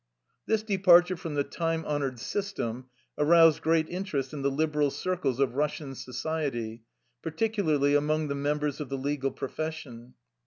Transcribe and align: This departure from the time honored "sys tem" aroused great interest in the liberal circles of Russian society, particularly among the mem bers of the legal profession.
This 0.47 0.63
departure 0.63 1.15
from 1.15 1.35
the 1.35 1.43
time 1.43 1.85
honored 1.85 2.15
"sys 2.15 2.55
tem" 2.55 2.85
aroused 3.19 3.61
great 3.61 3.87
interest 3.87 4.33
in 4.33 4.41
the 4.41 4.49
liberal 4.49 4.89
circles 4.89 5.39
of 5.39 5.53
Russian 5.53 5.93
society, 5.93 6.81
particularly 7.21 7.93
among 7.93 8.27
the 8.27 8.33
mem 8.33 8.57
bers 8.57 8.79
of 8.81 8.89
the 8.89 8.97
legal 8.97 9.29
profession. 9.29 10.15